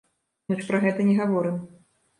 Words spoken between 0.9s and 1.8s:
не гаворым.